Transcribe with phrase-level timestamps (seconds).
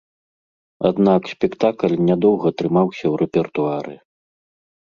[0.89, 3.95] Аднак спектакль нядоўга трымаўся ў рэпертуары.